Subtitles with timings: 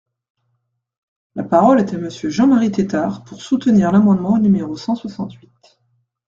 [1.35, 5.79] La parole est à Monsieur Jean-Marie Tetart, pour soutenir l’amendement numéro cent soixante-huit.